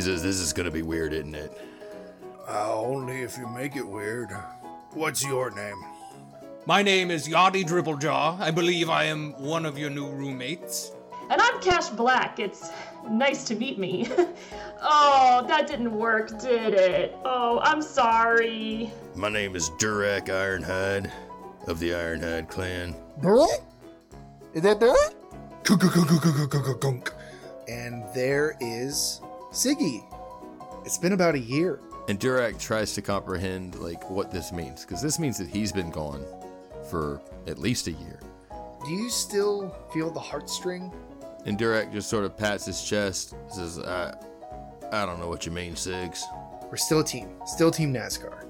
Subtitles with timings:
[0.00, 1.52] He says, This is gonna be weird, isn't it?
[2.48, 4.30] Uh, only if you make it weird.
[4.92, 5.76] What's your name?
[6.64, 8.40] My name is Yachty Dribblejaw.
[8.40, 10.92] I believe I am one of your new roommates.
[11.28, 12.38] And I'm Cash Black.
[12.38, 12.70] It's
[13.10, 14.08] nice to meet me.
[14.80, 17.14] oh, that didn't work, did it?
[17.26, 18.90] Oh, I'm sorry.
[19.14, 21.10] My name is Durak Ironhide
[21.66, 22.96] of the Ironhide clan.
[24.54, 24.94] Is that there?
[26.80, 27.12] Gunk.
[27.68, 29.20] And there is
[29.52, 30.04] Siggy.
[30.84, 31.80] It's been about a year.
[32.08, 35.90] And Durak tries to comprehend like what this means, because this means that he's been
[35.90, 36.24] gone
[36.88, 38.20] for at least a year.
[38.84, 40.92] Do you still feel the heartstring?
[41.46, 44.14] And Durak just sort of pats his chest, says, I,
[44.92, 46.22] I don't know what you mean, Sigs.
[46.70, 47.30] We're still a team.
[47.46, 48.44] Still Team NASCAR.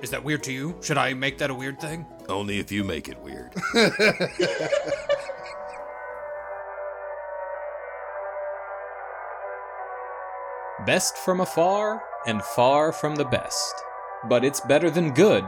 [0.00, 0.76] Is that weird to you?
[0.80, 2.06] Should I make that a weird thing?
[2.28, 3.52] Only if you make it weird.
[10.86, 13.74] Best from afar and far from the best.
[14.28, 15.44] But it's better than good.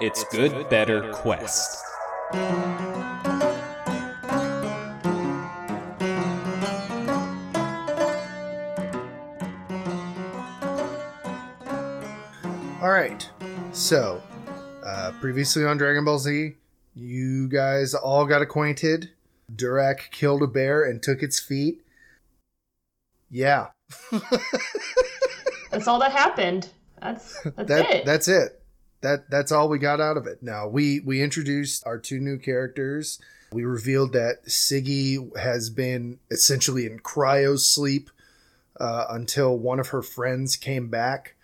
[0.00, 1.82] It's, good, better, quest.
[12.82, 13.30] All right.
[13.72, 14.20] So,
[14.84, 16.56] uh, previously on Dragon Ball Z,
[16.94, 19.10] you guys all got acquainted.
[19.54, 21.82] Durak killed a bear and took its feet.
[23.30, 23.68] Yeah.
[25.70, 26.68] That's all that happened.
[27.00, 28.04] That's that's that it.
[28.06, 28.62] that's it.
[29.02, 30.42] That that's all we got out of it.
[30.42, 33.20] Now we we introduced our two new characters.
[33.52, 38.10] We revealed that Siggy has been essentially in cryo sleep
[38.80, 41.34] uh, until one of her friends came back.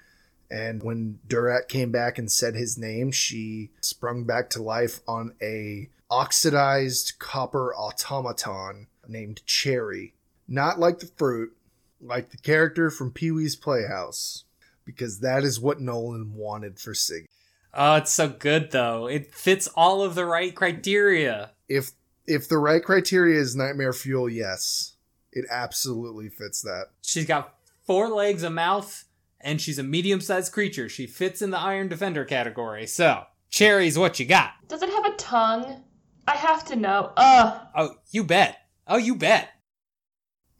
[0.50, 5.34] And when Durak came back and said his name, she sprung back to life on
[5.40, 10.14] a oxidized copper automaton named Cherry.
[10.46, 11.56] Not like the fruit,
[12.02, 14.44] like the character from Pee Wee's Playhouse,
[14.84, 17.26] because that is what Nolan wanted for Siggy.
[17.74, 19.06] Oh, it's so good though.
[19.06, 21.52] It fits all of the right criteria.
[21.68, 21.92] If
[22.26, 24.94] if the right criteria is nightmare fuel, yes,
[25.32, 26.86] it absolutely fits that.
[27.02, 27.54] She's got
[27.86, 29.04] four legs, a mouth,
[29.40, 30.88] and she's a medium sized creature.
[30.88, 32.86] She fits in the Iron Defender category.
[32.86, 34.50] So, Cherry's what you got.
[34.68, 35.82] Does it have a tongue?
[36.28, 37.12] I have to know.
[37.16, 38.58] Ugh, Oh, you bet.
[38.86, 39.48] Oh, you bet.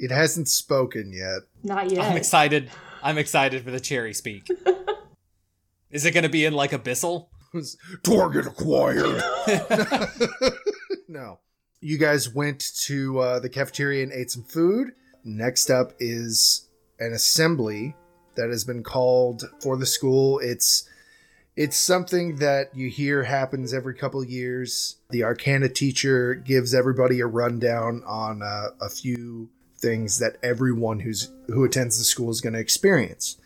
[0.02, 1.42] It hasn't spoken yet.
[1.62, 2.00] not yet.
[2.04, 2.72] I'm excited.
[3.04, 4.48] I'm excited for the Cherry speak.
[5.92, 7.28] Is it going to be in like Abyssal?
[8.02, 9.22] Target acquired.
[11.08, 11.38] no.
[11.80, 14.88] You guys went to uh, the cafeteria and ate some food.
[15.22, 16.68] Next up is
[16.98, 17.94] an assembly
[18.34, 20.40] that has been called for the school.
[20.40, 20.88] It's
[21.54, 24.96] it's something that you hear happens every couple years.
[25.10, 29.48] The Arcana teacher gives everybody a rundown on uh, a few
[29.82, 33.36] things that everyone who's who attends the school is going to experience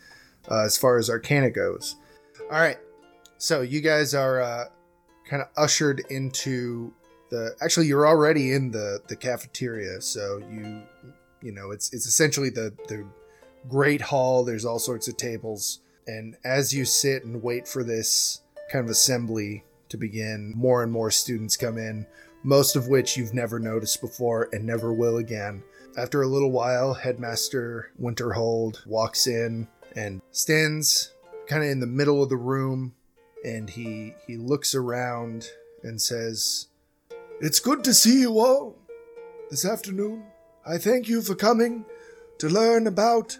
[0.49, 1.95] uh, as far as Arcana goes.
[2.51, 2.77] All right,
[3.37, 4.65] so you guys are uh,
[5.27, 6.93] kind of ushered into
[7.29, 7.55] the.
[7.61, 9.99] Actually, you're already in the the cafeteria.
[10.01, 10.83] So you
[11.41, 13.05] you know it's it's essentially the the
[13.67, 14.45] great hall.
[14.45, 18.91] There's all sorts of tables, and as you sit and wait for this kind of
[18.91, 22.05] assembly to begin, more and more students come in.
[22.43, 25.63] Most of which you've never noticed before and never will again.
[25.97, 31.11] After a little while, Headmaster Winterhold walks in and stands
[31.47, 32.93] kind of in the middle of the room
[33.43, 35.49] and he he looks around
[35.81, 36.67] and says
[37.41, 38.75] it's good to see you all
[39.49, 40.23] this afternoon.
[40.67, 41.83] I thank you for coming
[42.37, 43.39] to learn about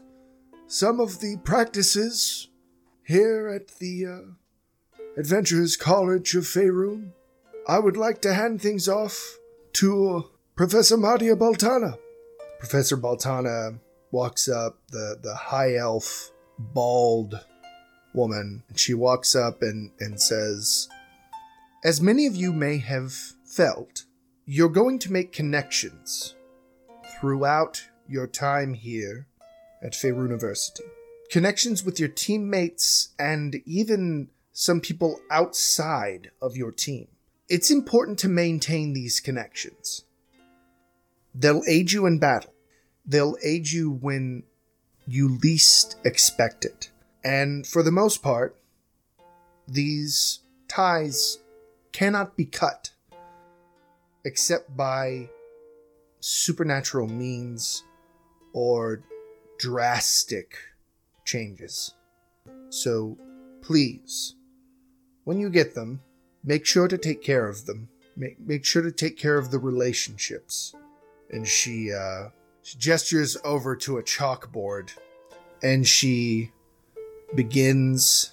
[0.66, 2.47] some of the practices
[3.03, 7.12] here at the uh, adventurers college of faerun.
[7.68, 9.38] I would like to hand things off
[9.74, 12.00] to professor madia baltana
[12.59, 13.79] professor baltana
[14.12, 17.40] walks up the the high elf bald
[18.13, 18.63] woman.
[18.68, 20.90] And she walks up and, and says,
[21.85, 23.13] As many of you may have
[23.45, 24.03] felt,
[24.45, 26.35] you're going to make connections
[27.19, 29.27] throughout your time here
[29.81, 30.83] at Faerun University.
[31.30, 37.07] Connections with your teammates and even some people outside of your team.
[37.50, 40.04] It's important to maintain these connections.
[41.39, 42.54] They'll aid you in battle.
[43.06, 44.44] They'll aid you when
[45.06, 46.89] you least expect it.
[47.24, 48.57] And for the most part,
[49.68, 51.38] these ties
[51.92, 52.89] cannot be cut
[54.25, 55.30] except by
[56.19, 57.83] supernatural means
[58.54, 59.04] or
[59.60, 60.57] drastic
[61.24, 61.94] changes.
[62.69, 63.18] So
[63.62, 64.36] please,
[65.24, 66.01] when you get them,
[66.44, 67.90] make sure to take care of them.
[68.16, 70.74] Make, make sure to take care of the relationships.
[71.31, 72.29] And she, uh,
[72.75, 74.91] gestures over to a chalkboard
[75.63, 76.51] and she
[77.35, 78.31] begins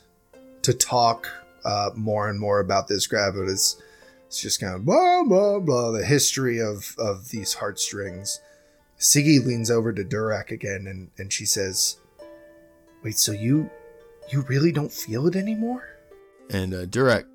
[0.63, 1.29] to talk
[1.65, 3.49] uh, more and more about this gravid.
[3.49, 3.81] It's,
[4.27, 8.41] it's just kind of blah blah blah the history of of these heartstrings.
[8.99, 11.99] Siggy leans over to Durak again and, and she says,
[13.03, 13.71] Wait, so you
[14.31, 15.89] you really don't feel it anymore?
[16.51, 17.27] And uh, Durak,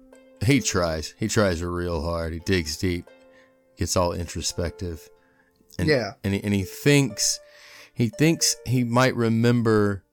[0.44, 1.13] he tries.
[1.17, 2.33] He tries real hard.
[2.33, 3.09] He digs deep,
[3.77, 5.09] gets all introspective.
[5.79, 6.13] And, Yeah.
[6.23, 7.39] And he, and he thinks,
[7.93, 10.03] he thinks he might remember,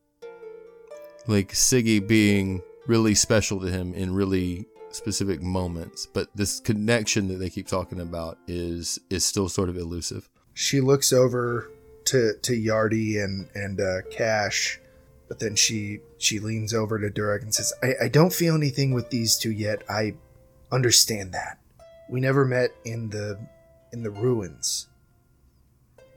[1.26, 6.06] like Siggy being really special to him in really specific moments.
[6.06, 10.28] But this connection that they keep talking about is is still sort of elusive.
[10.54, 11.70] She looks over
[12.06, 14.80] to to Yardy and and uh, Cash,
[15.28, 18.92] but then she she leans over to Durak and says, I, "I don't feel anything
[18.92, 19.82] with these two yet.
[19.88, 20.14] I
[20.72, 21.58] understand that.
[22.08, 23.38] We never met in the
[23.92, 24.88] in the ruins,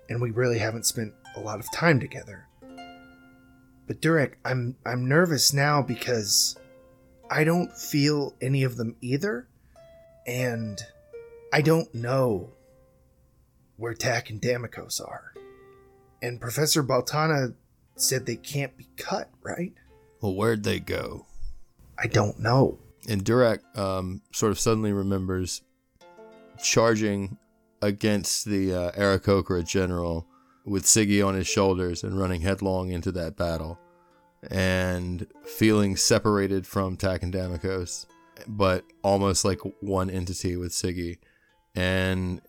[0.09, 2.47] and we really haven't spent a lot of time together.
[3.87, 6.57] But Durak, I'm I'm nervous now because
[7.29, 9.47] I don't feel any of them either,
[10.27, 10.79] and
[11.53, 12.51] I don't know
[13.77, 15.33] where Tak and Damikos are.
[16.21, 17.53] And Professor Baltana
[17.95, 19.73] said they can't be cut, right?
[20.21, 21.25] Well, where'd they go?
[21.97, 22.79] I don't know.
[23.07, 25.61] And Durak um, sort of suddenly remembers
[26.61, 27.37] charging
[27.81, 30.27] against the uh, Aarakocra general
[30.65, 33.79] with Siggy on his shoulders and running headlong into that battle
[34.49, 38.05] and feeling separated from Tak and Damikos,
[38.47, 41.17] but almost like one entity with Siggy.
[41.75, 42.41] And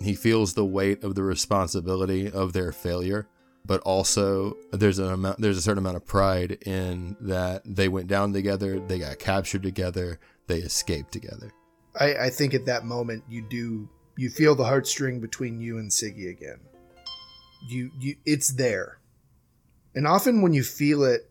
[0.00, 3.28] he feels the weight of the responsibility of their failure
[3.66, 8.06] but also there's an amount there's a certain amount of pride in that they went
[8.06, 11.52] down together they got captured together they escaped together
[11.98, 15.90] I, I think at that moment you do you feel the heartstring between you and
[15.90, 16.60] Siggy again.
[17.68, 18.98] You you it's there.
[19.94, 21.30] And often when you feel it,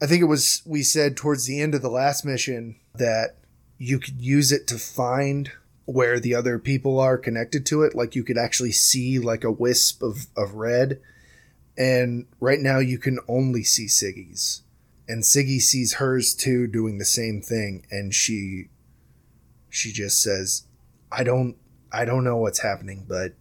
[0.00, 3.36] I think it was we said towards the end of the last mission that
[3.78, 5.50] you could use it to find
[5.84, 7.94] where the other people are connected to it.
[7.94, 11.00] Like you could actually see like a wisp of, of red.
[11.76, 14.62] And right now you can only see Siggy's.
[15.08, 18.68] And Siggy sees hers too doing the same thing and she
[19.68, 20.66] she just says,
[21.10, 21.56] "I don't
[21.92, 23.34] I don't know what's happening, but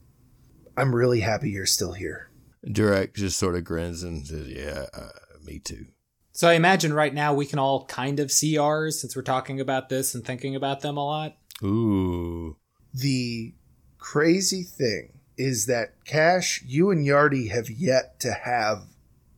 [0.75, 2.31] I'm really happy you're still here."
[2.65, 5.09] Durek just sort of grins and says yeah uh,
[5.43, 5.87] me too
[6.31, 9.59] So I imagine right now we can all kind of see ours since we're talking
[9.59, 11.37] about this and thinking about them a lot.
[11.63, 12.57] ooh
[12.93, 13.55] The
[13.97, 18.83] crazy thing is that Cash, you and Yardy have yet to have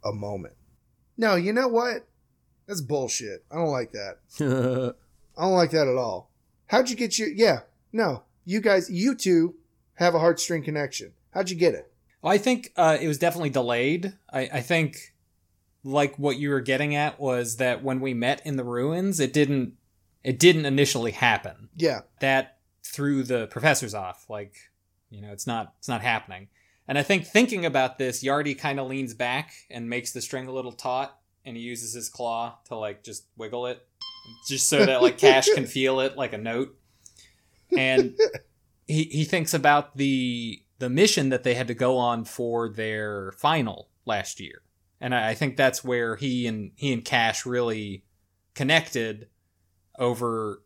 [0.04, 0.56] a moment.
[1.16, 2.07] No, you know what?
[2.68, 3.45] That's bullshit.
[3.51, 4.18] I don't like that.
[5.38, 6.31] I don't like that at all.
[6.68, 7.62] How'd you get your yeah,
[7.94, 8.24] no.
[8.45, 9.56] You guys you two
[9.95, 11.13] have a heartstring connection.
[11.31, 11.92] How'd you get it?
[12.22, 14.13] Well, I think uh, it was definitely delayed.
[14.31, 15.13] I, I think,
[15.84, 19.34] like what you were getting at was that when we met in the ruins, it
[19.34, 19.74] didn't
[20.24, 21.69] it didn't initially happen.
[21.75, 22.01] Yeah.
[22.22, 24.30] That threw the professors off.
[24.30, 24.56] Like,
[25.10, 26.48] you know, it's not it's not happening.
[26.88, 30.48] And I think thinking about this, Yardy kind of leans back and makes the string
[30.48, 33.86] a little taut, and he uses his claw to like just wiggle it,
[34.48, 36.78] just so that like Cash can feel it like a note.
[37.78, 38.18] And
[38.88, 43.31] he he thinks about the the mission that they had to go on for their
[43.34, 44.62] final last year,
[45.00, 48.06] and I, I think that's where he and he and Cash really
[48.54, 49.30] connected
[49.97, 50.64] over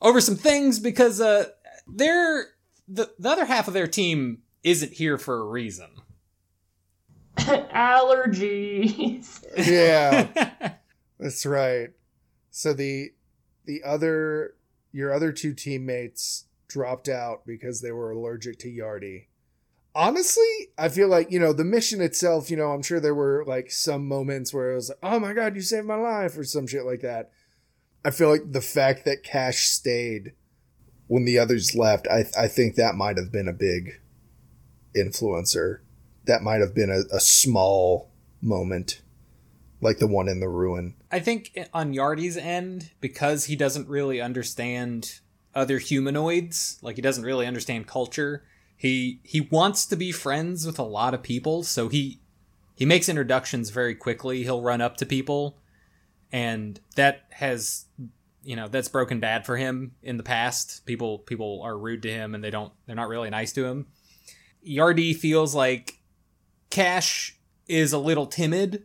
[0.00, 1.46] over some things because uh
[1.86, 2.46] they're
[2.88, 5.88] the the other half of their team isn't here for a reason.
[7.36, 9.44] Allergies.
[9.56, 10.72] Yeah.
[11.18, 11.90] That's right.
[12.50, 13.12] So the
[13.64, 14.54] the other
[14.92, 19.26] your other two teammates dropped out because they were allergic to Yardy.
[19.94, 23.44] Honestly, I feel like, you know, the mission itself, you know, I'm sure there were
[23.46, 26.44] like some moments where it was like, "Oh my god, you saved my life" or
[26.44, 27.30] some shit like that.
[28.04, 30.32] I feel like the fact that Cash stayed
[31.08, 34.00] when the others left, I I think that might have been a big
[34.96, 35.80] influencer.
[36.26, 39.02] That might have been a, a small moment
[39.80, 40.94] like the one in the ruin.
[41.10, 45.20] I think on Yardy's end, because he doesn't really understand
[45.54, 48.44] other humanoids, like he doesn't really understand culture,
[48.76, 52.20] he he wants to be friends with a lot of people, so he
[52.74, 54.42] he makes introductions very quickly.
[54.42, 55.58] He'll run up to people,
[56.32, 57.86] and that has
[58.42, 60.86] you know that's broken bad for him in the past.
[60.86, 63.86] People people are rude to him, and they don't they're not really nice to him.
[64.66, 65.98] Yardy feels like
[66.70, 67.36] Cash
[67.68, 68.84] is a little timid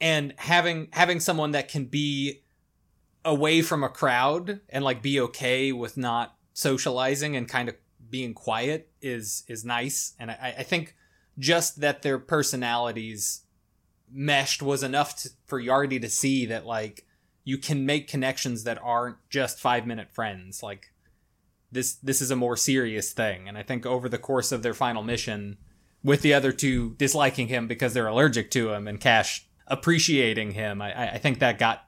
[0.00, 2.42] and having having someone that can be
[3.24, 7.74] away from a crowd and like be okay with not socializing and kind of
[8.10, 10.94] being quiet is is nice and I, I think
[11.38, 13.44] just that their personalities
[14.14, 17.04] meshed was enough to, for Yardi to see that like
[17.44, 20.62] you can make connections that aren't just five minute friends.
[20.62, 20.92] Like
[21.70, 23.48] this this is a more serious thing.
[23.48, 25.58] And I think over the course of their final mission,
[26.02, 30.82] with the other two disliking him because they're allergic to him and Cash appreciating him,
[30.82, 31.86] I, I think that got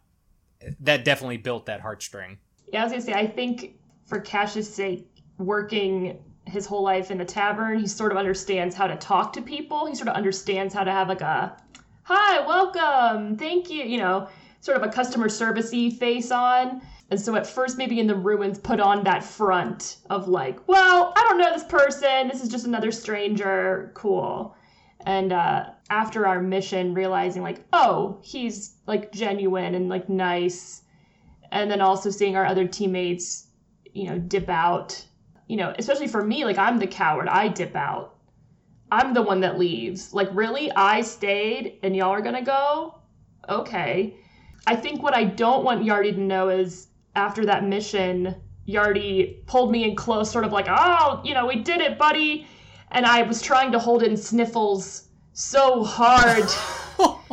[0.80, 2.38] that definitely built that heartstring.
[2.72, 5.06] Yeah, I was gonna say, I think for Cash's sake,
[5.38, 9.42] working his whole life in a tavern, he sort of understands how to talk to
[9.42, 9.86] people.
[9.86, 11.56] He sort of understands how to have like a
[12.04, 14.28] hi, welcome, thank you, you know,
[14.60, 16.80] sort of a customer servicey face on.
[17.10, 21.12] And so at first, maybe in the ruins, put on that front of like, well,
[21.16, 22.28] I don't know this person.
[22.28, 23.92] This is just another stranger.
[23.94, 24.56] Cool.
[25.06, 30.82] And uh, after our mission, realizing like, oh, he's like genuine and like nice.
[31.52, 33.46] And then also seeing our other teammates,
[33.94, 35.02] you know, dip out.
[35.46, 37.28] You know, especially for me, like I'm the coward.
[37.28, 38.16] I dip out.
[38.90, 40.12] I'm the one that leaves.
[40.12, 40.72] Like, really?
[40.72, 42.98] I stayed and y'all are gonna go?
[43.48, 44.16] Okay.
[44.66, 48.34] I think what I don't want Yardi to know is after that mission,
[48.68, 52.48] Yardi pulled me in close, sort of like, oh, you know, we did it, buddy.
[52.90, 56.44] And I was trying to hold in sniffles so hard.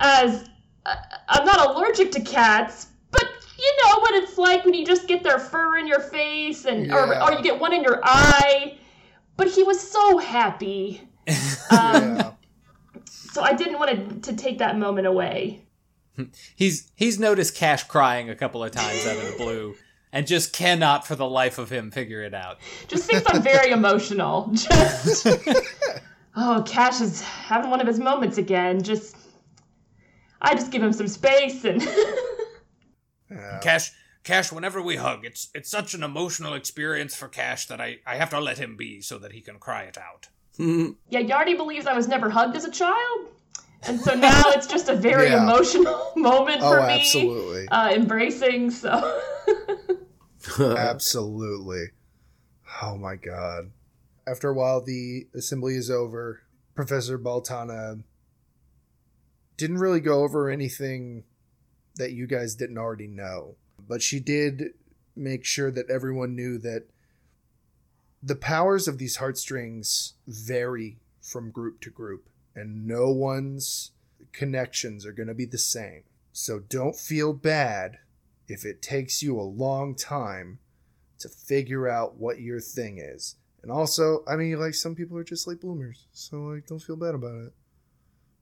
[0.00, 0.48] As
[0.86, 0.94] uh,
[1.28, 3.24] I'm not allergic to cats, but
[3.58, 6.92] you know what it's like when you just get their fur in your face and
[6.92, 8.78] or, or you get one in your eye.
[9.36, 11.02] But he was so happy.
[11.70, 12.30] Um, Yeah.
[13.38, 15.62] So I didn't want to, to take that moment away.
[16.56, 19.76] He's he's noticed Cash crying a couple of times out of the blue
[20.12, 22.58] and just cannot for the life of him figure it out.
[22.86, 24.48] Just thinks I'm very emotional.
[24.52, 25.26] Just
[26.36, 28.82] oh, Cash is having one of his moments again.
[28.82, 29.16] Just
[30.40, 31.82] I just give him some space and
[33.30, 33.58] Yeah.
[33.62, 33.90] Cash,
[34.24, 38.16] Cash, whenever we hug, it's it's such an emotional experience for Cash that I, I
[38.16, 40.28] have to let him be so that he can cry it out.
[40.58, 43.28] yeah, Yardi believes I was never hugged as a child,
[43.86, 45.42] and so now it's just a very Yeah.
[45.44, 46.92] emotional moment Oh, for me.
[47.00, 47.68] absolutely.
[47.68, 49.20] Uh, embracing so.
[50.58, 51.86] Absolutely.
[52.82, 53.70] Oh my god.
[54.26, 56.42] After a while, the assembly is over.
[56.74, 58.02] Professor Baltana
[59.56, 61.24] didn't really go over anything
[61.96, 63.56] that you guys didn't already know,
[63.88, 64.74] but she did
[65.16, 66.84] make sure that everyone knew that
[68.22, 73.92] the powers of these heartstrings vary from group to group, and no one's
[74.32, 76.02] connections are going to be the same.
[76.32, 77.98] So don't feel bad
[78.46, 80.58] if it takes you a long time
[81.18, 83.36] to figure out what your thing is.
[83.62, 86.96] And also, I mean, like some people are just like bloomers, so like don't feel
[86.96, 87.52] bad about it.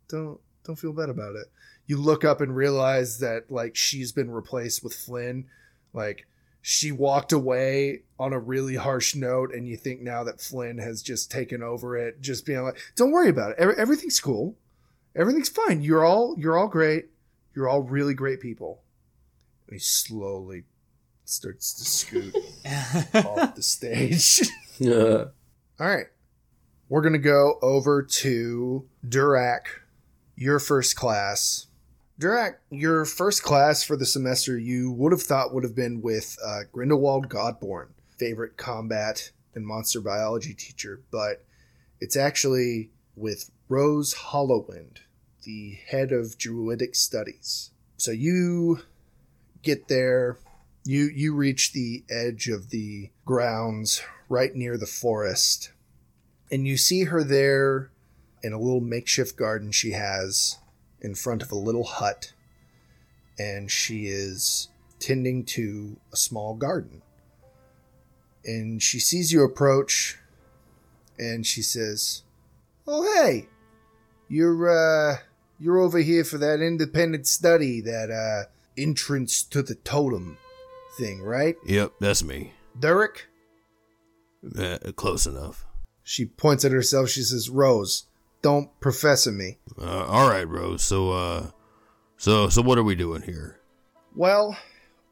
[0.09, 1.47] Don't don't feel bad about it.
[1.87, 5.47] You look up and realize that like she's been replaced with Flynn.
[5.93, 6.27] Like
[6.69, 11.01] she walked away on a really harsh note, and you think now that Flynn has
[11.01, 13.57] just taken over it, just being like, "Don't worry about it.
[13.59, 14.57] Every- Everything's cool.
[15.15, 15.81] Everything's fine.
[15.83, 17.07] You're all you're all great.
[17.55, 18.83] You're all really great people."
[19.69, 20.65] And he slowly
[21.25, 22.35] starts to scoot
[23.15, 24.41] off the stage.
[24.79, 25.25] Yeah.
[25.81, 26.07] All right.
[26.89, 29.63] We're going to go over to Durak,
[30.35, 31.66] your first class.
[32.19, 36.39] Durak, your first class for the semester you would have thought would have been with
[36.43, 41.45] uh, Grindelwald Godborn, favorite combat and monster biology teacher, but
[42.01, 44.99] it's actually with Rose Hollowind,
[45.43, 47.71] the head of Druidic Studies.
[47.99, 48.81] So you
[49.63, 50.39] get there,
[50.85, 55.71] you you reach the edge of the grounds right near the forest,
[56.51, 57.91] and you see her there
[58.43, 60.57] in a little makeshift garden she has
[61.07, 62.33] in front of a little hut,
[63.39, 67.01] and she is tending to a small garden.
[68.45, 70.19] And she sees you approach,
[71.19, 72.23] and she says,
[72.87, 73.49] "Oh hey,
[74.29, 75.19] you're uh,
[75.59, 80.39] you're over here for that independent study, that uh, entrance to the totem
[80.99, 82.53] thing, right, Yep, that's me.
[82.79, 83.29] Derek?"
[84.59, 85.65] Uh, close enough.
[86.03, 87.11] She points at herself.
[87.11, 88.07] She says, "Rose,
[88.43, 90.83] don't professor me." Uh, all right, Rose.
[90.83, 91.51] So, uh,
[92.17, 93.61] so, so, what are we doing here?
[94.15, 94.57] Well,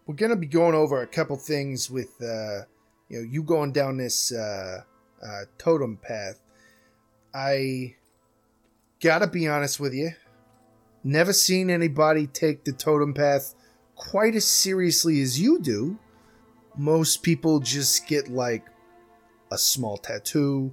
[0.06, 2.64] we're gonna be going over a couple things with, uh,
[3.08, 4.82] you know, you going down this uh,
[5.22, 6.40] uh, totem path.
[7.34, 7.96] I
[9.00, 10.12] gotta be honest with you.
[11.02, 13.54] Never seen anybody take the totem path
[13.94, 15.98] quite as seriously as you do.
[16.76, 18.66] Most people just get like
[19.50, 20.72] a small tattoo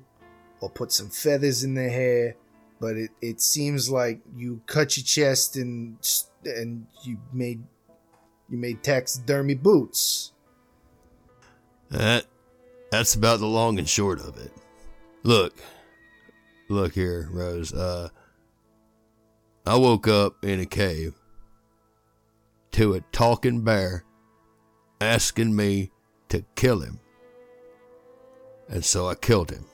[0.62, 2.36] or put some feathers in their hair,
[2.82, 5.96] but it, it seems like you cut your chest and
[6.44, 7.64] and you made
[8.50, 10.34] you made taxidermy boots.
[11.90, 12.26] That,
[12.90, 14.52] that's about the long and short of it.
[15.24, 15.54] Look,
[16.68, 17.72] look here, Rose.
[17.72, 18.10] Uh,
[19.66, 21.14] I woke up in a cave
[22.72, 24.04] to a talking bear
[25.00, 25.92] asking me
[26.30, 27.00] to kill him.
[28.68, 29.66] And so I killed him.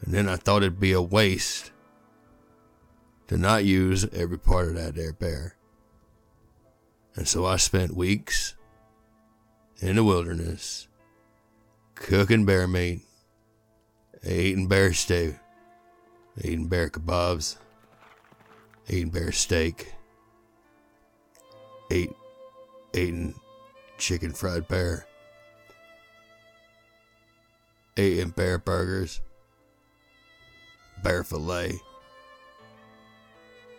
[0.00, 1.72] And then I thought it'd be a waste
[3.28, 5.54] to not use every part of that there bear.
[7.14, 8.54] And so I spent weeks
[9.80, 10.88] in the wilderness
[11.94, 13.02] cooking bear meat,
[14.24, 15.34] eating bear stew,
[16.42, 17.56] eating bear kebabs,
[18.88, 19.92] eating bear steak,
[21.90, 22.10] eat,
[22.94, 23.34] eating
[23.98, 25.06] chicken fried bear,
[27.96, 29.20] eating bear burgers,
[31.02, 31.80] bear fillet.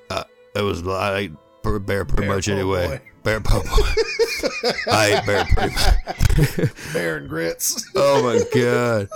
[0.10, 0.24] Uh,
[0.56, 1.32] it was I ate
[1.64, 2.88] bear pretty Bear much anyway.
[2.88, 3.02] boy.
[3.24, 3.68] Bear po' boy.
[4.92, 6.74] I ate bear pretty much.
[6.94, 7.86] Bear and grits.
[7.96, 9.10] Oh my god.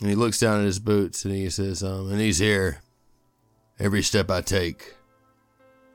[0.00, 2.82] And he looks down at his boots and he says, um, and he's here.
[3.78, 4.94] Every step I take,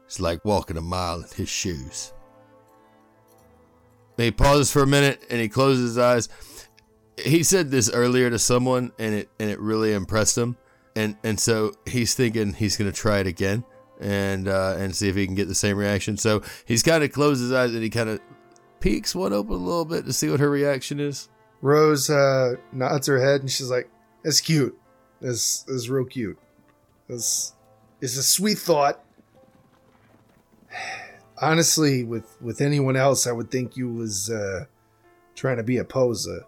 [0.05, 2.13] it's like walking a mile in his shoes.
[4.17, 6.29] And he pauses for a minute and he closes his eyes.
[7.23, 10.57] He said this earlier to someone and it and it really impressed him.
[10.95, 13.63] And and so he's thinking he's gonna try it again
[13.99, 16.17] and uh, and see if he can get the same reaction.
[16.17, 18.19] So he's kind of closed his eyes and he kind of
[18.79, 21.29] peeks one open a little bit to see what her reaction is.
[21.61, 23.89] Rose uh, nods her head and she's like,
[24.23, 24.79] "That's cute.
[25.21, 26.39] That's that's real cute.
[27.07, 27.53] That's
[28.01, 29.03] it's a sweet thought."
[31.41, 34.65] Honestly, with with anyone else, I would think you was uh,
[35.35, 36.45] trying to be a poser,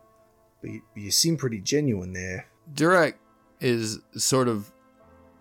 [0.62, 2.48] but you, you seem pretty genuine there.
[2.74, 3.16] Durek
[3.60, 4.72] is sort of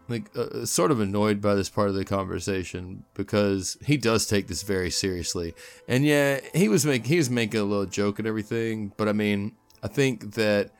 [0.08, 4.48] like uh, sort of annoyed by this part of the conversation because he does take
[4.48, 5.54] this very seriously.
[5.86, 9.12] And yeah, he was making he was making a little joke and everything, but I
[9.12, 10.72] mean, I think that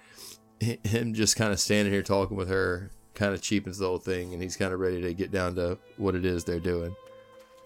[0.60, 4.34] him just kind of standing here talking with her kind of cheapens the whole thing
[4.34, 6.94] and he's kind of ready to get down to what it is they're doing.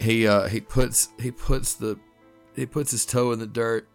[0.00, 1.98] He uh he puts he puts the
[2.54, 3.88] he puts his toe in the dirt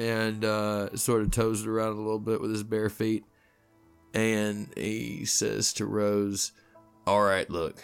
[0.00, 3.24] and uh sort of toes it around a little bit with his bare feet
[4.14, 6.52] and he says to Rose,
[7.06, 7.82] All right, look,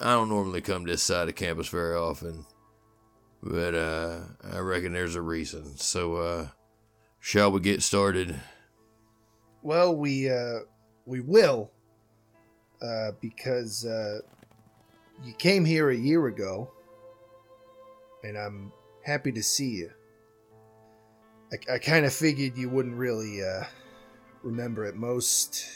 [0.00, 2.46] I don't normally come this side of campus very often,
[3.42, 4.20] but uh,
[4.52, 5.76] I reckon there's a reason.
[5.76, 6.48] So, uh,
[7.20, 8.40] shall we get started?
[9.62, 10.60] Well, we uh,
[11.04, 11.70] we will,
[12.80, 14.20] uh, because uh,
[15.22, 16.70] you came here a year ago,
[18.24, 18.72] and I'm
[19.04, 19.90] happy to see you.
[21.52, 23.64] I, I kind of figured you wouldn't really uh,
[24.42, 24.96] remember it.
[24.96, 25.66] Most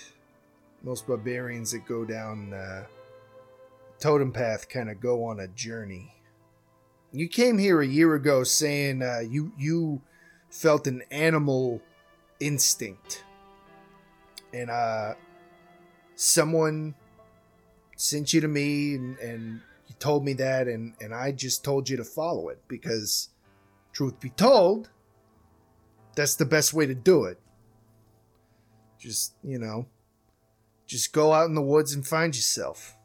[0.83, 2.85] most barbarians that go down uh,
[3.99, 6.15] totem path kind of go on a journey.
[7.13, 10.01] You came here a year ago saying uh, you you
[10.51, 11.83] felt an animal
[12.41, 13.25] instinct
[14.53, 15.15] and uh
[16.15, 16.95] someone
[17.97, 21.89] sent you to me and, and you told me that and and i just told
[21.89, 23.31] you to follow it because
[23.93, 24.91] truth be told
[26.17, 27.39] that's the best way to do it
[28.99, 29.87] just you know
[30.87, 32.97] just go out in the woods and find yourself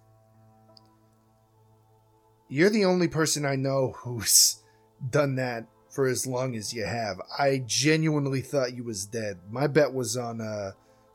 [2.50, 4.64] you're the only person i know who's
[5.12, 9.68] done that for as long as you have i genuinely thought you was dead my
[9.68, 10.72] bet was on uh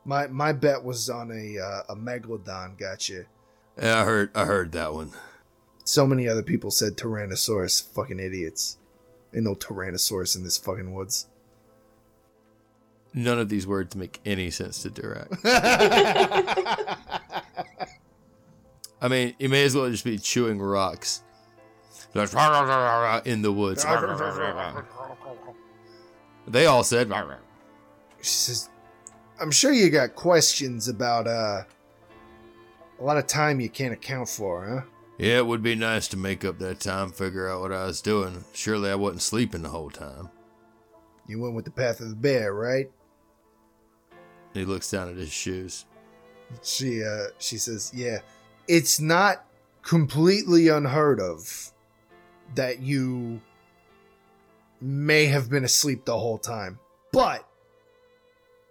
[0.07, 2.79] my my bet was on a uh, a megalodon.
[2.79, 3.25] Gotcha.
[3.79, 5.11] Yeah, I heard I heard that one.
[5.83, 7.93] So many other people said Tyrannosaurus.
[7.93, 8.77] Fucking idiots.
[9.35, 11.27] Ain't no Tyrannosaurus in this fucking woods.
[13.17, 15.39] None of these words make any sense to Durak.
[19.01, 21.23] I mean, you may as well just be chewing rocks.
[22.13, 22.29] Like,
[23.25, 23.83] in the woods.
[26.47, 27.11] They all said,
[28.21, 28.69] she says,
[29.41, 31.63] "I'm sure you got questions about uh
[32.99, 34.81] a lot of time you can't account for, huh?"
[35.17, 37.99] Yeah, it would be nice to make up that time, figure out what I was
[37.99, 38.45] doing.
[38.53, 40.29] Surely I wasn't sleeping the whole time.
[41.25, 42.91] You went with the path of the bear, right?
[44.57, 45.85] He looks down at his shoes.
[46.63, 48.19] She uh she says, "Yeah,
[48.67, 49.45] it's not
[49.81, 51.71] completely unheard of
[52.55, 53.41] that you
[54.81, 56.79] may have been asleep the whole time.
[57.11, 57.47] But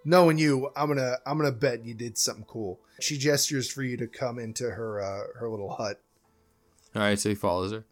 [0.04, 3.70] knowing you, I'm going to I'm going to bet you did something cool." She gestures
[3.70, 6.00] for you to come into her uh her little hut.
[6.94, 7.84] All right, so he follows her.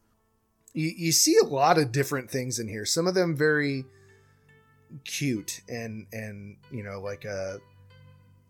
[0.72, 3.84] you, you see a lot of different things in here some of them very
[5.04, 7.58] cute and and you know like a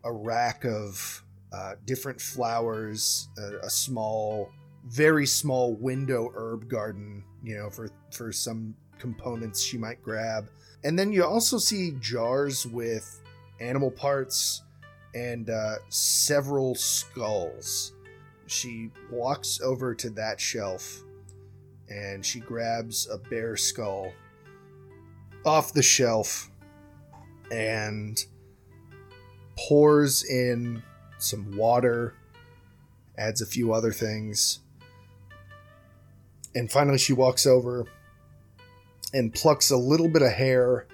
[0.05, 4.51] a rack of uh, different flowers a, a small
[4.87, 10.49] very small window herb garden you know for for some components she might grab
[10.85, 13.23] and then you also see jars with
[13.61, 14.62] animal parts
[15.14, 17.93] and uh, several skulls.
[18.47, 21.03] She walks over to that shelf
[21.88, 24.12] and she grabs a bear skull
[25.45, 26.51] off the shelf
[27.51, 28.25] and
[29.57, 30.83] pours in
[31.19, 32.14] some water,
[33.17, 34.61] adds a few other things.
[36.55, 37.87] And finally, she walks over
[39.12, 40.87] and plucks a little bit of hair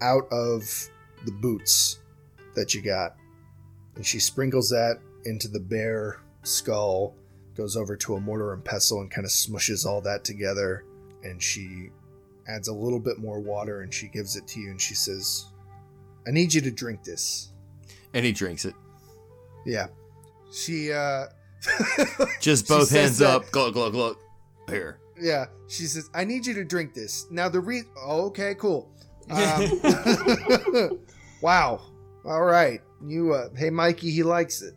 [0.00, 0.88] out of
[1.24, 1.98] the boots
[2.54, 3.16] that you got.
[3.96, 7.14] And she sprinkles that into the bear skull,
[7.56, 10.84] goes over to a mortar and pestle and kind of smushes all that together.
[11.22, 11.90] And she
[12.48, 15.46] adds a little bit more water and she gives it to you and she says,
[16.26, 17.49] I need you to drink this.
[18.14, 18.74] And he drinks it.
[19.64, 19.88] Yeah.
[20.52, 21.26] She, uh,
[22.40, 23.50] Just both says hands that- up.
[23.50, 24.16] Glug, glug, glug.
[24.68, 24.98] Here.
[25.20, 28.88] Yeah, she says, "I need you to drink this." Now the re oh, okay, cool.
[29.28, 29.68] Um,
[31.42, 31.82] wow.
[32.24, 32.80] All right.
[33.06, 34.74] You uh hey Mikey, he likes it.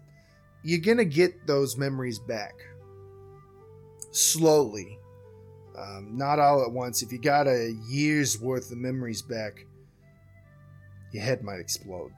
[0.63, 2.53] You're going to get those memories back.
[4.11, 4.97] Slowly.
[5.77, 7.01] Um, not all at once.
[7.01, 9.65] If you got a year's worth of memories back,
[11.11, 12.11] your head might explode.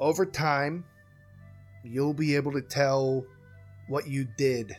[0.00, 0.84] Over time,
[1.82, 3.24] you'll be able to tell
[3.88, 4.76] what you did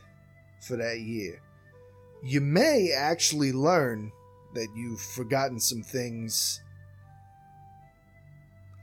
[0.61, 1.41] for that year
[2.21, 4.11] you may actually learn
[4.53, 6.61] that you've forgotten some things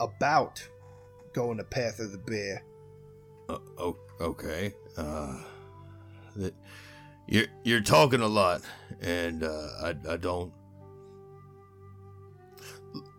[0.01, 0.67] about
[1.33, 2.63] going the path of the bear.
[3.49, 4.75] Uh, oh, okay.
[4.97, 5.39] Uh,
[6.37, 6.55] that
[7.27, 8.63] you're you're talking a lot,
[9.01, 10.53] and uh, I I don't.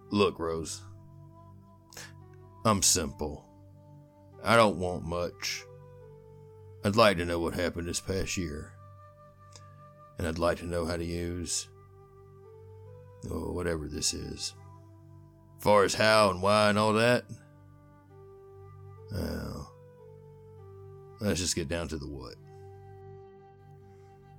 [0.10, 0.82] Look, Rose.
[2.68, 3.46] I'm simple.
[4.44, 5.64] I don't want much.
[6.84, 8.74] I'd like to know what happened this past year,
[10.18, 11.70] and I'd like to know how to use.
[13.32, 14.54] Oh, whatever this is.
[15.58, 17.24] As Far as how and why and all that.
[19.12, 19.72] Well,
[21.22, 22.36] let's just get down to the what.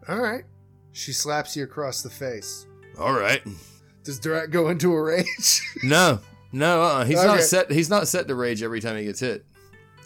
[0.07, 0.45] All right.
[0.93, 2.67] She slaps you across the face.
[2.99, 3.43] All right.
[4.05, 5.63] Does Durak go into a rage?
[5.83, 6.21] No,
[6.53, 7.27] no, uh, he's Okay.
[7.27, 7.71] not set.
[7.71, 9.45] He's not set to rage every time he gets hit.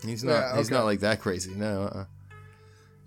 [0.04, 0.32] He's not.
[0.32, 1.52] Yeah, He's not like that crazy.
[1.54, 1.82] No.
[1.84, 2.04] Uh-uh.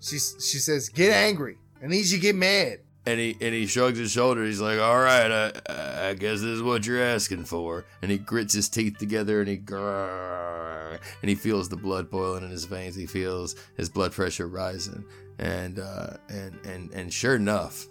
[0.00, 1.58] she she says, "Get angry.
[1.82, 4.48] I need you to get mad." And he and he shrugs his shoulders.
[4.48, 5.30] He's like, "All right,
[5.68, 9.40] I, I guess this is what you're asking for." And he grits his teeth together
[9.40, 12.96] and he grrr, and he feels the blood boiling in his veins.
[12.96, 15.04] He feels his blood pressure rising,
[15.38, 17.86] and uh, and and and sure enough,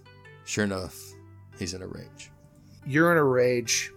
[0.46, 1.00] sure enough,
[1.60, 2.32] he's in a rage.
[2.86, 3.92] You're in a rage.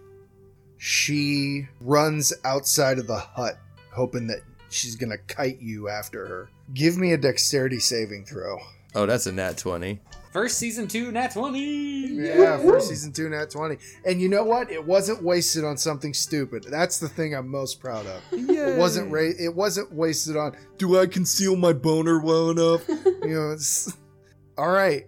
[0.79, 3.59] She runs outside of the hut,
[3.93, 4.39] hoping that
[4.69, 6.49] she's gonna kite you after her.
[6.73, 8.57] Give me a dexterity saving throw.
[8.95, 9.99] Oh, that's a nat twenty.
[10.31, 11.59] First season two, Nat 20.
[12.07, 13.77] Yeah, first season two, nat twenty.
[14.05, 14.71] And you know what?
[14.71, 16.65] It wasn't wasted on something stupid.
[16.69, 18.21] That's the thing I'm most proud of.
[18.31, 20.55] It wasn't ra- It wasn't wasted on.
[20.77, 22.87] Do I conceal my boner well enough?
[22.87, 23.51] you know.
[23.51, 23.91] It's,
[24.57, 25.07] all right,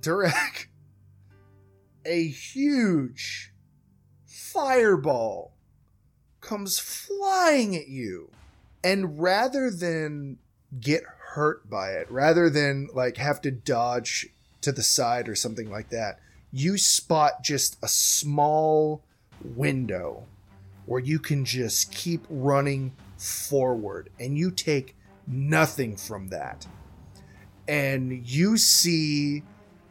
[0.00, 0.66] Durek.
[2.04, 3.52] A huge
[4.56, 5.52] fireball
[6.40, 8.30] comes flying at you,
[8.82, 10.38] and rather than
[10.80, 11.02] get
[11.34, 14.26] hurt by it, rather than like have to dodge
[14.62, 16.18] to the side or something like that,
[16.52, 19.02] you spot just a small
[19.44, 20.24] window
[20.86, 26.66] where you can just keep running forward and you take nothing from that.
[27.68, 29.42] And you see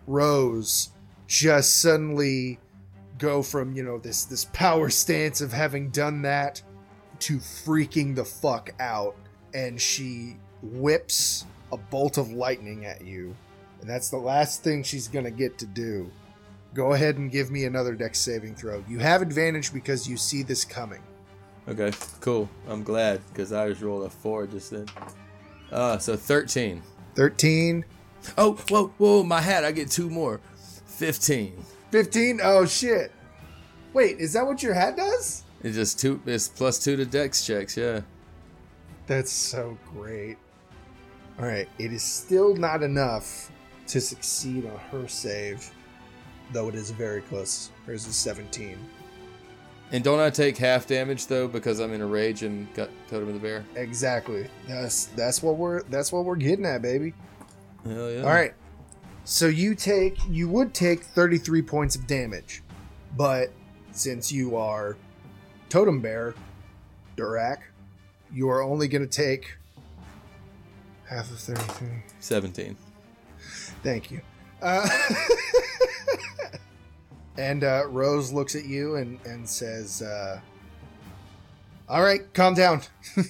[0.07, 0.89] Rose
[1.27, 2.59] just suddenly
[3.17, 6.61] go from, you know, this this power stance of having done that
[7.19, 9.15] to freaking the fuck out
[9.53, 13.35] and she whips a bolt of lightning at you.
[13.79, 16.11] And that's the last thing she's going to get to do.
[16.73, 18.83] Go ahead and give me another dex saving throw.
[18.87, 21.01] You have advantage because you see this coming.
[21.67, 22.49] Okay, cool.
[22.67, 24.87] I'm glad because I just rolled a four just then.
[25.71, 26.81] Uh, so 13.
[27.15, 27.85] 13,
[28.37, 29.63] Oh, whoa, whoa, my hat.
[29.63, 30.39] I get two more.
[30.87, 31.63] 15.
[31.95, 32.41] 15.
[32.43, 33.09] Oh shit.
[33.93, 35.45] Wait, is that what your hat does?
[35.63, 38.01] It's just two, it's plus two to dex checks, yeah.
[39.07, 40.35] That's so great.
[41.39, 43.49] All right, it is still not enough
[43.87, 45.71] to succeed on her save,
[46.51, 47.71] though it is very close.
[47.85, 48.77] Hers is 17.
[49.93, 53.29] And don't I take half damage though because I'm in a rage and got Totem
[53.29, 53.63] of the Bear?
[53.75, 54.49] Exactly.
[54.67, 57.13] That's that's what we're that's what we're getting at, baby.
[57.85, 58.23] Hell yeah.
[58.23, 58.53] All right.
[59.25, 62.61] So you take you would take 33 points of damage,
[63.17, 63.51] but
[63.91, 64.95] since you are
[65.67, 66.35] totem bear,
[67.17, 67.57] Durak,
[68.31, 69.57] you are only going to take
[71.09, 72.03] half of 33.
[72.19, 72.77] 17.
[73.81, 74.21] Thank you.
[74.61, 74.87] Uh,
[77.37, 80.39] and uh, Rose looks at you and, and says, uh,
[81.89, 82.81] All right, calm down.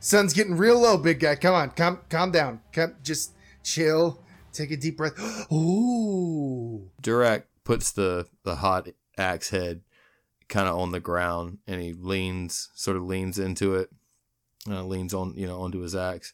[0.00, 1.34] Sun's getting real low, big guy.
[1.36, 2.60] Come on, calm, calm down.
[2.72, 3.32] Come, just
[3.62, 4.20] chill.
[4.54, 5.18] Take a deep breath.
[5.52, 6.90] Ooh.
[7.02, 8.88] Durak puts the the hot
[9.18, 9.82] axe head
[10.48, 13.90] kind of on the ground, and he leans, sort of leans into it,
[14.68, 16.32] uh, leans on, you know, onto his axe,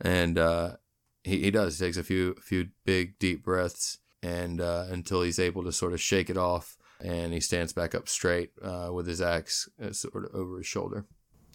[0.00, 0.76] and uh,
[1.22, 1.78] he he does.
[1.78, 5.92] He takes a few few big deep breaths, and uh, until he's able to sort
[5.92, 9.92] of shake it off, and he stands back up straight uh, with his axe uh,
[9.92, 11.06] sort of over his shoulder.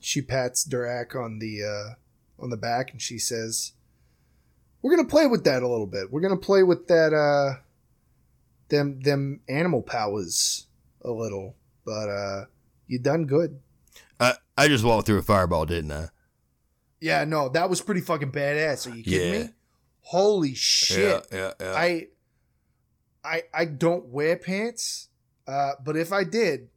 [0.01, 3.73] She pats Durak on the uh, on the back, and she says,
[4.81, 6.11] "We're gonna play with that a little bit.
[6.11, 7.59] We're gonna play with that uh,
[8.69, 10.67] them them animal powers
[11.03, 11.55] a little.
[11.85, 12.45] But uh,
[12.87, 13.59] you done good."
[14.19, 16.07] I I just walked through a fireball, didn't I?
[17.01, 18.85] Yeah, no, that was pretty fucking badass.
[18.91, 19.43] Are you kidding Yeah.
[19.45, 19.49] me?
[20.01, 21.25] Holy shit!
[21.31, 21.73] Yeah, yeah, yeah.
[21.73, 22.07] I,
[23.23, 25.07] I, I don't wear pants,
[25.47, 26.67] uh, but if I did,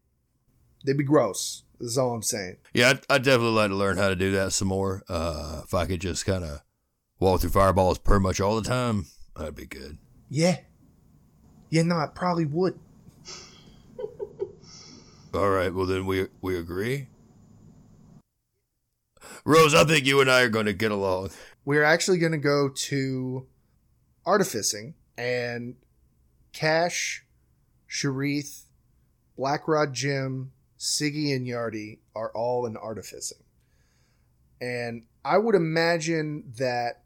[0.84, 1.64] they'd be gross.
[1.80, 2.58] Is all I'm saying.
[2.72, 5.02] Yeah, I'd, I'd definitely like to learn how to do that some more.
[5.08, 6.60] Uh, if I could just kind of
[7.22, 9.06] walk through fireballs pretty much all the time,
[9.36, 9.98] that'd be good.
[10.28, 10.58] Yeah.
[11.70, 12.78] Yeah, no, I probably would.
[15.34, 17.06] All right, well then we we agree.
[19.44, 21.30] Rose, I think you and I are going to get along.
[21.64, 23.46] We're actually going to go to
[24.26, 25.76] artificing, and
[26.52, 27.24] Cash,
[27.86, 28.66] Sharith,
[29.38, 33.42] Blackrod Jim, Siggy, and Yardy are all in artificing.
[34.60, 37.01] And I would imagine that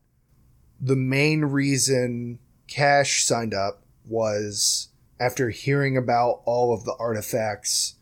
[0.81, 7.97] the main reason Cash signed up was after hearing about all of the artifacts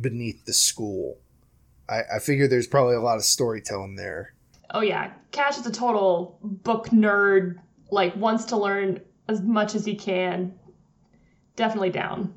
[0.00, 1.18] beneath the school.
[1.88, 4.34] I, I figure there's probably a lot of storytelling there.
[4.70, 7.58] Oh yeah, Cash is a total book nerd.
[7.90, 10.58] Like wants to learn as much as he can.
[11.56, 12.34] Definitely down.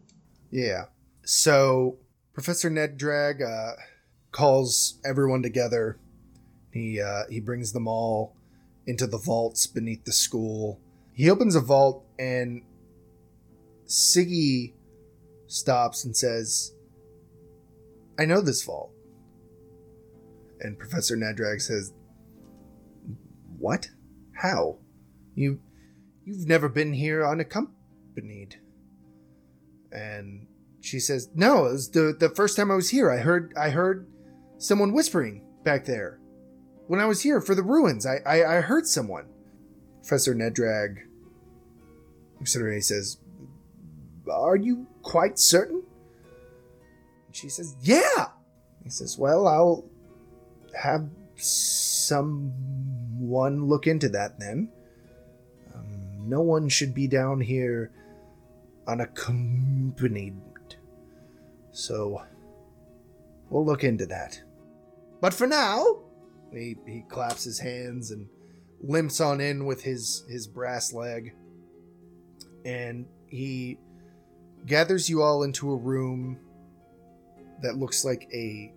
[0.49, 0.85] Yeah.
[1.23, 1.97] So
[2.33, 3.73] Professor Ned Drag uh,
[4.31, 5.97] calls everyone together.
[6.71, 8.33] He uh, he brings them all
[8.85, 10.79] into the vaults beneath the school.
[11.13, 12.63] He opens a vault and
[13.85, 14.73] Siggy
[15.47, 16.73] stops and says,
[18.17, 18.93] "I know this vault."
[20.61, 21.91] And Professor Nadrag says,
[23.59, 23.89] "What?
[24.31, 24.77] How?
[25.35, 25.59] You
[26.23, 28.61] you've never been here unaccompanied?"
[29.91, 30.47] And
[30.79, 33.11] she says, "No, it was the the first time I was here.
[33.11, 34.07] I heard I heard
[34.57, 36.20] someone whispering back there.
[36.91, 39.27] When I was here for the ruins, I I, I heard someone."
[40.01, 40.97] Professor Nedrag
[42.37, 43.17] he says,
[44.29, 45.83] "Are you quite certain?"
[47.27, 48.31] And she says, "Yeah."
[48.83, 49.85] He says, "Well, I'll
[50.83, 52.49] have someone
[53.69, 54.69] look into that then.
[55.73, 57.89] Um, no one should be down here
[58.85, 60.35] unaccompanied.
[61.71, 62.21] So
[63.49, 64.41] we'll look into that.
[65.21, 66.10] But for now,
[66.53, 68.27] he, he claps his hands and
[68.81, 71.33] limps on in with his, his brass leg.
[72.65, 73.77] And he
[74.65, 76.37] gathers you all into a room
[77.61, 78.73] that looks like a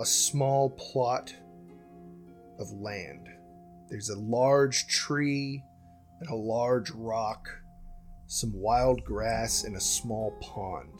[0.00, 1.32] a small plot
[2.58, 3.28] of land.
[3.88, 5.62] There's a large tree
[6.20, 7.48] and a large rock,
[8.26, 10.90] some wild grass, and a small pond.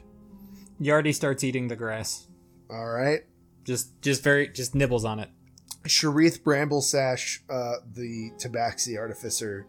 [0.81, 2.29] Yardy starts eating the grass.
[2.71, 3.23] All right.
[3.65, 5.31] Just just very just nibbles on it.
[5.87, 9.67] Sharith Bramblesash, uh, the Tabaxi artificer,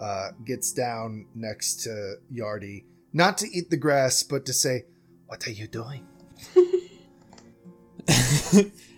[0.00, 4.84] uh, gets down next to Yardy, not to eat the grass, but to say,
[5.26, 6.06] What are you doing?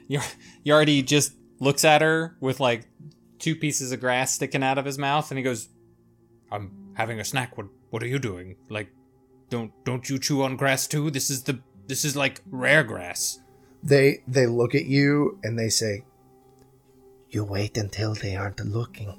[0.09, 0.23] Yar-
[0.65, 2.87] Yardy just looks at her with like
[3.39, 5.69] two pieces of grass sticking out of his mouth, and he goes,
[6.53, 7.57] I'm having a snack.
[7.57, 8.57] What what are you doing?
[8.69, 8.89] Like
[9.49, 11.11] don't don't you chew on grass too?
[11.11, 13.41] This is the this is like rare grass.
[13.83, 16.05] They they look at you and they say,
[17.31, 19.17] You wait until they aren't looking.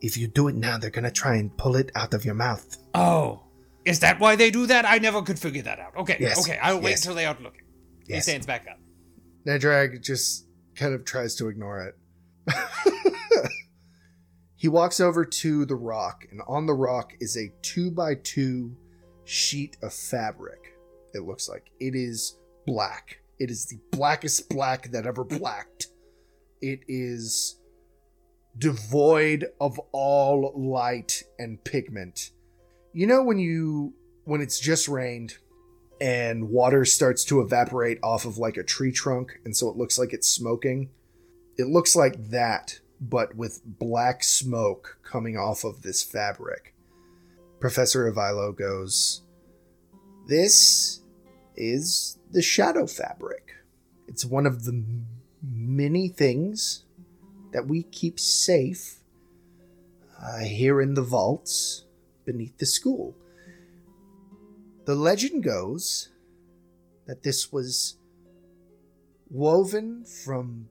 [0.00, 2.76] If you do it now, they're gonna try and pull it out of your mouth.
[2.94, 3.42] Oh.
[3.84, 4.84] Is that why they do that?
[4.84, 5.96] I never could figure that out.
[5.96, 7.02] Okay, Yes, okay, I'll wait yes.
[7.02, 7.62] until they aren't looking.
[8.08, 8.78] He stands back up.
[9.46, 11.94] Nadrag just kind of tries to ignore it.
[14.56, 18.76] he walks over to the rock, and on the rock is a two by two
[19.24, 20.74] sheet of fabric.
[21.14, 23.20] It looks like it is black.
[23.38, 25.88] It is the blackest black that ever blacked.
[26.60, 27.58] It is
[28.56, 32.30] devoid of all light and pigment.
[32.92, 35.36] You know when you when it's just rained
[36.00, 39.98] and water starts to evaporate off of like a tree trunk and so it looks
[39.98, 40.90] like it's smoking?
[41.58, 46.74] It looks like that but with black smoke coming off of this fabric.
[47.60, 49.22] Professor avilo goes
[50.26, 51.00] this
[51.54, 53.52] is the shadow fabric.
[54.08, 54.84] It's one of the
[55.52, 56.84] many things
[57.52, 59.00] that we keep safe
[60.22, 61.84] uh, here in the vaults
[62.24, 63.14] beneath the school.
[64.84, 66.10] The legend goes
[67.06, 67.96] that this was
[69.30, 70.68] woven from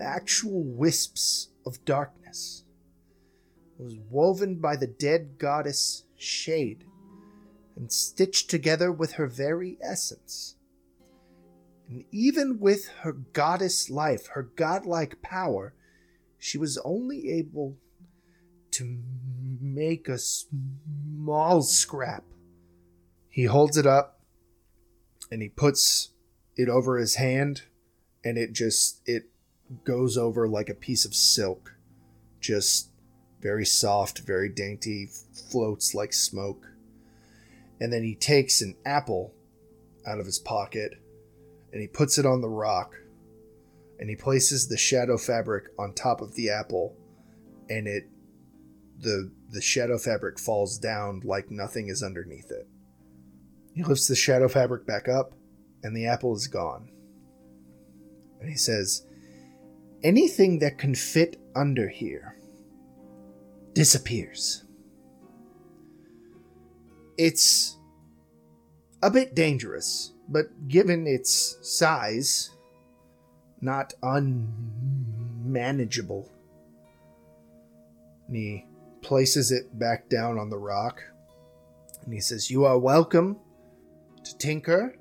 [0.00, 2.64] actual wisps of darkness.
[3.78, 6.84] It was woven by the dead goddess Shade
[7.76, 10.56] and stitched together with her very essence.
[11.90, 15.74] And even with her goddess life, her godlike power,
[16.38, 17.78] she was only able
[18.70, 19.00] to
[19.60, 22.22] make a small scrap.
[23.28, 24.20] He holds it up
[25.32, 26.10] and he puts
[26.56, 27.62] it over his hand
[28.24, 29.24] and it just it
[29.84, 31.74] goes over like a piece of silk.
[32.40, 32.90] Just
[33.40, 35.08] very soft, very dainty,
[35.50, 36.68] floats like smoke.
[37.80, 39.34] And then he takes an apple
[40.06, 40.94] out of his pocket
[41.72, 42.94] and he puts it on the rock
[43.98, 46.96] and he places the shadow fabric on top of the apple
[47.68, 48.04] and it
[48.98, 52.68] the the shadow fabric falls down like nothing is underneath it.
[53.74, 55.32] He lifts the shadow fabric back up
[55.82, 56.90] and the apple is gone.
[58.40, 59.06] And he says,
[60.02, 62.36] Anything that can fit under here
[63.74, 64.64] disappears.
[67.18, 67.76] It's
[69.02, 72.50] a bit dangerous, but given its size,
[73.60, 76.30] not unmanageable.
[78.28, 78.64] And he
[79.02, 81.02] places it back down on the rock.
[82.04, 83.36] And he says, You are welcome
[84.22, 84.94] to tinker.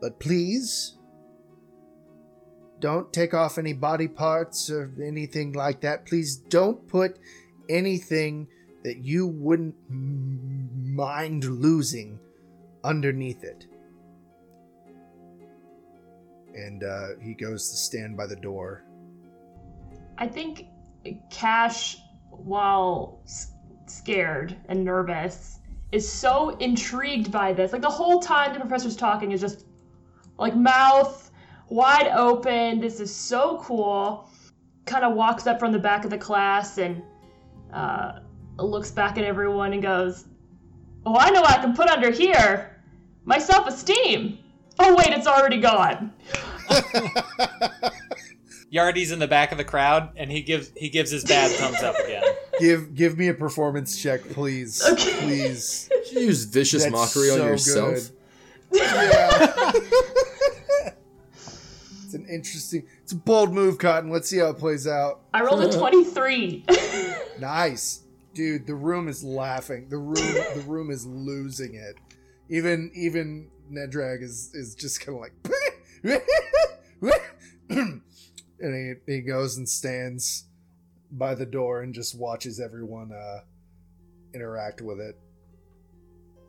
[0.00, 0.94] But please,
[2.78, 6.06] don't take off any body parts or anything like that.
[6.06, 7.18] Please don't put
[7.68, 8.48] anything
[8.84, 12.18] that you wouldn't mind losing
[12.84, 13.66] underneath it.
[16.54, 18.84] And uh, he goes to stand by the door.
[20.18, 20.66] I think
[21.30, 21.98] Cash,
[22.30, 23.52] while s-
[23.86, 25.60] scared and nervous,
[25.92, 27.72] is so intrigued by this.
[27.72, 29.66] Like the whole time the professor's talking is just
[30.38, 31.30] like mouth
[31.68, 32.80] wide open.
[32.80, 34.28] This is so cool.
[34.84, 37.02] Kind of walks up from the back of the class and
[37.72, 38.20] uh,
[38.58, 40.26] looks back at everyone and goes,
[41.06, 42.82] Oh, I know what I can put under here.
[43.24, 44.38] My self esteem.
[44.78, 46.12] Oh, wait, it's already gone.
[48.70, 51.82] Yardy's in the back of the crowd, and he gives he gives his bad thumbs
[51.82, 52.22] up again.
[52.60, 54.86] Give give me a performance check, please.
[54.86, 55.18] Okay.
[55.20, 55.88] Please.
[56.12, 58.10] You use vicious That's mockery on yourself?
[58.70, 58.80] good.
[58.82, 59.72] Yeah.
[62.04, 64.10] it's an interesting it's a bold move, Cotton.
[64.10, 65.22] Let's see how it plays out.
[65.32, 66.66] I rolled a 23.
[67.40, 68.02] Nice.
[68.34, 69.88] Dude, the room is laughing.
[69.88, 71.96] The room the room is losing it.
[72.48, 75.32] Even even Nedrag is is just kind of like
[77.70, 78.02] and
[78.60, 80.46] he, he goes and stands
[81.12, 83.40] by the door and just watches everyone uh
[84.34, 85.18] interact with it.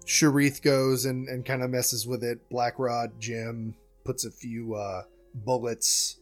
[0.05, 2.49] Sharith goes and, and kind of messes with it.
[2.49, 6.19] Blackrod Jim puts a few uh, bullets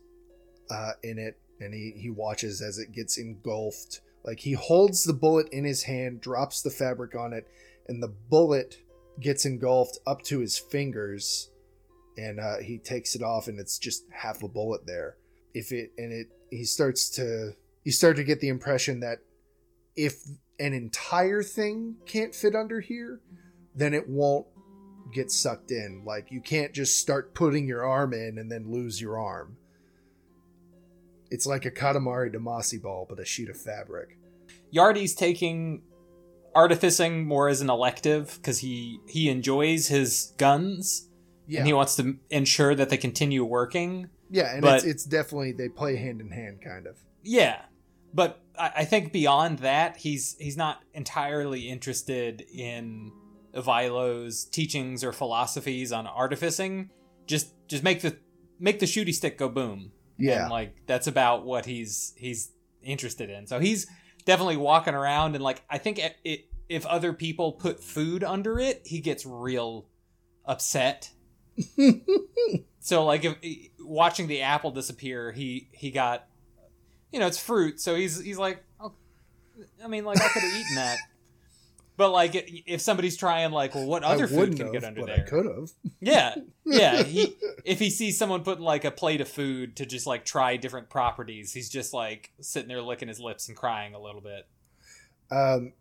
[0.70, 4.02] uh, in it, and he, he watches as it gets engulfed.
[4.24, 7.48] Like he holds the bullet in his hand, drops the fabric on it,
[7.88, 8.78] and the bullet
[9.20, 11.50] gets engulfed up to his fingers,
[12.18, 15.18] and uh, he takes it off, and it's just half a bullet there.
[15.54, 17.54] If it and it, he starts to
[17.84, 19.20] you start to get the impression that
[19.96, 20.22] if
[20.60, 23.22] an entire thing can't fit under here,
[23.74, 24.46] then it won't
[25.14, 26.04] get sucked in.
[26.06, 29.58] Like you can't just start putting your arm in and then lose your arm.
[31.32, 34.18] It's like a Katamari Damacy ball, but a sheet of fabric.
[34.74, 35.84] Yardy's taking
[36.56, 41.08] artificing more as an elective because he he enjoys his guns
[41.48, 44.10] Yeah, and he wants to ensure that they continue working.
[44.30, 46.98] yeah, and but- it's, it's definitely they play hand in hand, kind of.
[47.24, 47.62] Yeah,
[48.14, 53.12] but I, I think beyond that, he's he's not entirely interested in
[53.54, 56.90] Evilo's teachings or philosophies on artificing.
[57.28, 58.18] Just just make the
[58.60, 59.92] make the shooty stick go boom.
[60.20, 62.52] Yeah, and like that's about what he's he's
[62.84, 63.48] interested in.
[63.48, 63.88] So he's
[64.26, 68.60] definitely walking around and like I think it, it, if other people put food under
[68.60, 69.88] it, he gets real
[70.46, 71.12] upset.
[72.80, 73.36] so like if
[73.80, 76.28] watching the apple disappear, he he got
[77.12, 78.94] you know it's fruit, so he's he's like oh,
[79.84, 80.98] I mean like I could have eaten that.
[82.00, 85.04] But like if somebody's trying like well what other I food can have, get under
[85.04, 85.26] there?
[85.26, 85.70] I could have.
[86.00, 86.34] Yeah,
[86.66, 87.04] yeah.
[87.04, 87.36] He
[87.66, 90.90] if he sees someone putting like a plate of food to just like try different
[90.90, 94.48] properties, he's just like sitting there licking his lips and crying a little bit.
[95.30, 95.74] Um,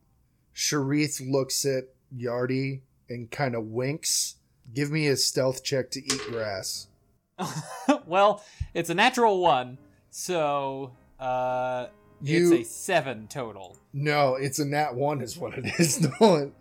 [0.53, 4.39] Sharith looks at Yardy and kind of winks,
[4.75, 6.89] Give me a stealth check to eat grass.
[8.07, 8.43] well,
[8.75, 9.79] it's a natural one,
[10.11, 11.87] so uh,
[12.21, 13.77] You- it's a seven total.
[13.93, 16.53] No, it's a nat one, is what it is, Nolan.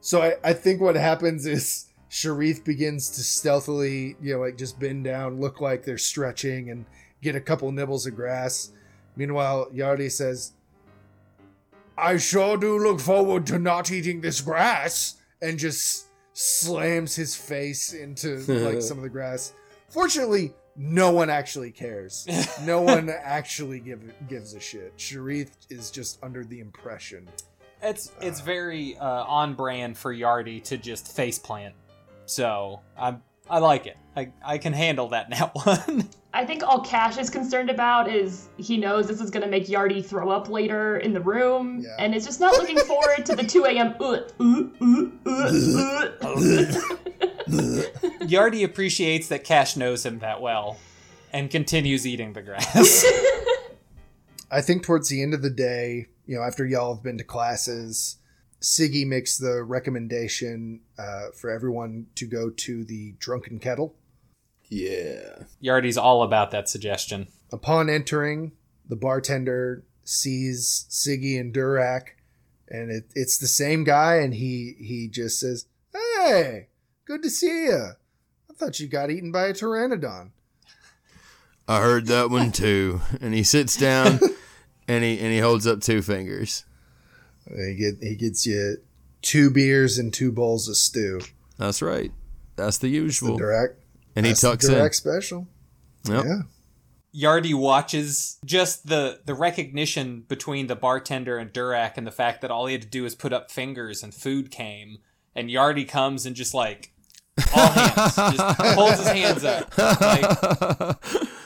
[0.00, 4.78] So I, I think what happens is Sharif begins to stealthily, you know, like just
[4.78, 6.84] bend down, look like they're stretching, and
[7.22, 8.70] get a couple nibbles of grass.
[9.16, 10.52] Meanwhile, Yardy says,
[11.96, 17.92] I sure do look forward to not eating this grass, and just slams his face
[17.92, 19.52] into like some of the grass.
[19.88, 22.26] Fortunately, no one actually cares.
[22.64, 24.92] No one actually give, gives a shit.
[24.96, 27.28] Sharif is just under the impression.
[27.82, 31.74] It's it's uh, very uh, on brand for Yardy to just face plant.
[32.26, 33.96] So I'm I like it.
[34.16, 36.08] I I can handle that now one.
[36.34, 39.66] I think all Cash is concerned about is he knows this is going to make
[39.66, 41.96] Yardy throw up later in the room, Yeah.
[41.98, 43.94] and is just not looking forward to the 2 a.m.
[43.98, 44.20] Uh,
[46.20, 50.78] uh, Yardy appreciates that Cash knows him that well,
[51.32, 53.04] and continues eating the grass.
[54.50, 57.24] I think towards the end of the day, you know, after y'all have been to
[57.24, 58.16] classes,
[58.60, 63.94] Siggy makes the recommendation uh, for everyone to go to the Drunken Kettle.
[64.68, 65.44] Yeah.
[65.62, 67.28] Yardy's all about that suggestion.
[67.52, 68.52] Upon entering,
[68.88, 72.08] the bartender sees Siggy and Durak,
[72.68, 76.67] and it, it's the same guy, and he he just says, "Hey,
[77.08, 77.88] good to see you.
[78.50, 80.30] I thought you got eaten by a pteranodon."
[81.66, 83.00] I heard that one too.
[83.20, 84.20] And he sits down
[84.86, 86.64] and he and he holds up two fingers.
[87.48, 88.76] He get he gets you
[89.22, 91.20] two beers and two bowls of stew.
[91.56, 92.12] That's right.
[92.56, 93.38] That's the The usual.
[93.38, 93.76] Durak,
[94.14, 94.74] And he that's the tucks in.
[94.74, 95.48] Durak special.
[96.08, 96.24] Yep.
[96.24, 96.40] Yeah.
[97.14, 102.50] Yardy watches just the the recognition between the bartender and Durak and the fact that
[102.50, 104.98] all he had to do was put up fingers and food came
[105.34, 106.92] and Yardy comes and just like
[107.54, 110.96] all hands just holds his hands up like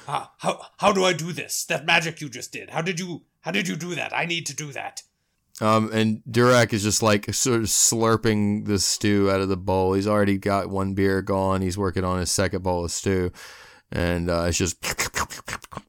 [0.08, 1.64] Ah, how how do I do this?
[1.66, 2.70] That magic you just did.
[2.70, 4.12] How did you how did you do that?
[4.14, 5.02] I need to do that.
[5.60, 9.92] Um, and Durak is just like sort of slurping the stew out of the bowl.
[9.94, 11.60] He's already got one beer gone.
[11.60, 13.32] He's working on his second bowl of stew,
[13.92, 14.76] and uh, it's just,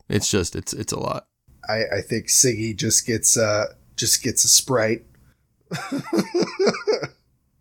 [0.10, 1.28] it's just, it's, it's a lot.
[1.68, 5.06] I, I think Siggy just gets uh just gets a sprite.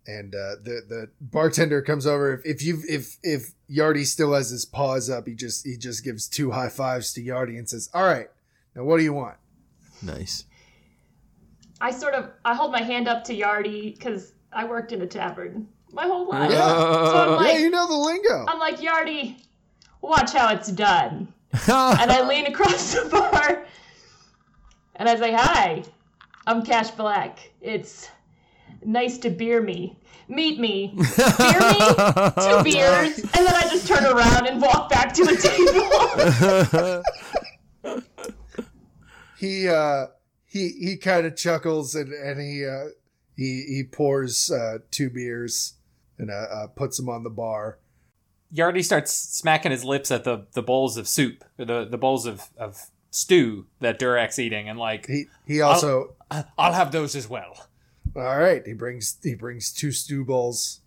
[0.05, 2.33] and uh, the the bartender comes over.
[2.33, 6.03] If, if you if if Yardy still has his paws up, he just he just
[6.03, 8.27] gives two high fives to Yardy and says, "All right,
[8.75, 9.37] now what do you want?"
[10.01, 10.45] Nice.
[11.79, 15.07] I sort of I hold my hand up to Yardy because I worked in a
[15.07, 16.51] tavern my whole life.
[16.51, 16.67] Yeah.
[16.67, 18.45] So like, yeah, you know the lingo.
[18.47, 19.37] I'm like Yardy,
[20.01, 21.33] watch how it's done.
[21.53, 23.65] and I lean across the bar
[24.95, 25.83] and I say, Hi,
[26.47, 27.51] I'm Cash Black.
[27.61, 28.09] It's
[28.85, 29.97] nice to beer me.
[30.27, 30.93] Meet me.
[30.95, 31.77] Beer me?
[32.39, 33.19] Two beers.
[33.19, 37.03] And then I just turn around and walk back to the
[37.83, 38.63] table.
[39.37, 40.07] he uh
[40.45, 42.85] he he kind of chuckles and and he uh
[43.35, 45.73] he he pours uh two beers
[46.17, 47.79] and uh, uh puts them on the bar.
[48.55, 52.27] Yardy starts smacking his lips at the, the bowls of soup, or the, the bowls
[52.27, 56.15] of, of stew that Durak's eating, and like, He he also
[56.57, 57.67] I'll have those as well.
[58.15, 58.65] All right.
[58.65, 60.81] He brings he brings two stew bowls.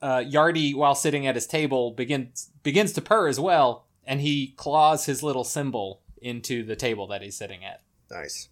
[0.00, 4.48] uh, Yardy, while sitting at his table, begins begins to purr as well, and he
[4.56, 7.82] claws his little symbol into the table that he's sitting at.
[8.10, 8.48] Nice.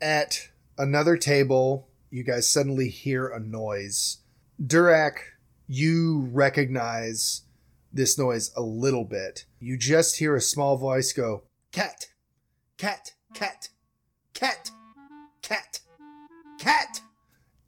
[0.00, 4.18] At another table, you guys suddenly hear a noise.
[4.62, 5.18] Durak,
[5.66, 7.42] you recognize
[7.92, 9.44] this noise a little bit.
[9.58, 12.06] You just hear a small voice go, Cat,
[12.76, 13.68] cat, cat,
[14.34, 14.70] cat,
[15.42, 15.80] cat,
[16.58, 17.00] cat.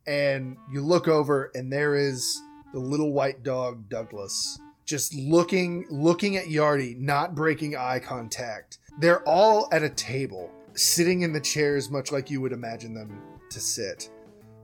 [0.07, 2.41] And you look over, and there is
[2.72, 8.78] the little white dog, Douglas, just looking looking at Yardy, not breaking eye contact.
[8.99, 13.22] They're all at a table, sitting in the chairs, much like you would imagine them
[13.51, 14.11] to sit.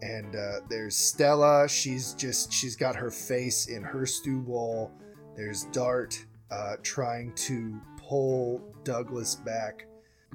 [0.03, 1.69] And uh, there's Stella.
[1.69, 4.91] She's just she's got her face in her stew bowl.
[5.37, 9.86] There's Dart uh, trying to pull Douglas back.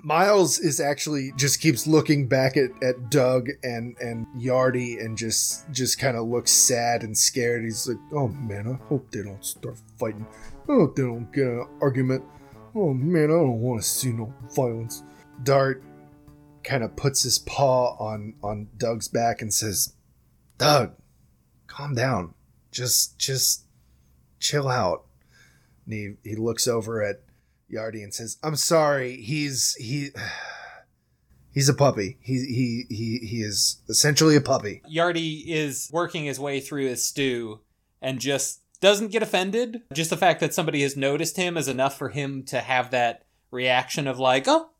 [0.03, 5.69] Miles is actually just keeps looking back at, at Doug and and Yardy and just
[5.71, 7.63] just kind of looks sad and scared.
[7.63, 10.25] He's like, "Oh man, I hope they don't start fighting.
[10.67, 12.23] I hope they don't get an argument.
[12.73, 15.03] Oh man, I don't want to see no violence."
[15.43, 15.83] Dart
[16.63, 19.93] kind of puts his paw on on Doug's back and says,
[20.57, 20.93] "Doug,
[21.67, 22.33] calm down.
[22.71, 23.65] Just just
[24.39, 25.05] chill out."
[25.85, 27.21] And he, he looks over at
[27.71, 29.17] Yardy and says, "I'm sorry.
[29.21, 30.09] He's he
[31.53, 32.17] he's a puppy.
[32.21, 37.03] He he he he is essentially a puppy." Yardy is working his way through his
[37.03, 37.61] stew,
[38.01, 39.83] and just doesn't get offended.
[39.93, 43.23] Just the fact that somebody has noticed him is enough for him to have that
[43.51, 44.71] reaction of like, oh,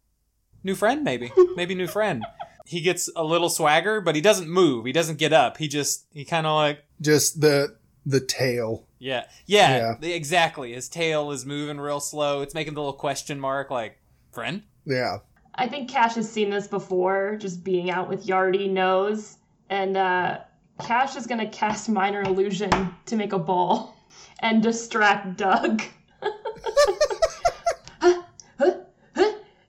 [0.64, 2.26] new friend, maybe, maybe new friend.
[2.66, 4.86] He gets a little swagger, but he doesn't move.
[4.86, 5.58] He doesn't get up.
[5.58, 8.86] He just he kind of like Just the the tail.
[9.02, 9.96] Yeah, yeah, Yeah.
[10.00, 10.74] the- exactly.
[10.74, 12.42] His tail is moving real slow.
[12.42, 13.98] It's making the little question mark, like
[14.32, 14.64] friend.
[14.86, 15.18] Yeah.
[15.56, 19.38] I think Cash has seen this before, just being out with Yardy knows.
[19.70, 20.40] And uh,
[20.82, 22.72] Cash is going to cast Minor Illusion
[23.08, 23.96] to make a ball
[24.40, 25.82] and distract Doug.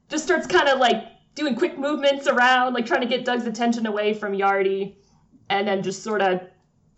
[0.08, 1.04] just starts kind of like
[1.34, 4.94] doing quick movements around, like trying to get Doug's attention away from Yardy,
[5.48, 6.40] and then just sort of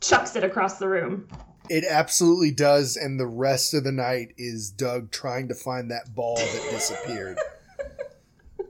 [0.01, 1.29] chucks it across the room.
[1.71, 6.15] It absolutely does, and the rest of the night is Doug trying to find that
[6.15, 7.39] ball that disappeared.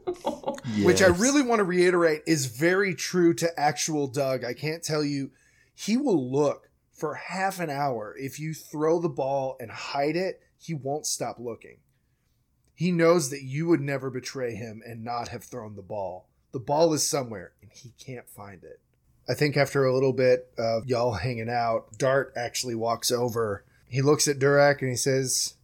[0.82, 4.44] Which I really want to reiterate is very true to actual Doug.
[4.44, 5.30] I can't tell you,
[5.74, 8.14] he will look for half an hour.
[8.18, 11.78] If you throw the ball and hide it, he won't stop looking.
[12.74, 16.28] He knows that you would never betray him and not have thrown the ball.
[16.52, 18.80] The ball is somewhere, and he can't find it.
[19.28, 23.64] I think after a little bit of y'all hanging out, Dart actually walks over.
[23.88, 25.54] He looks at Durak and he says,